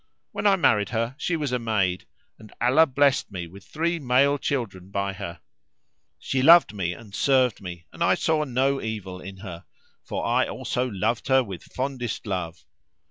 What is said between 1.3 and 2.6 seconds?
was a maid [FN#358] and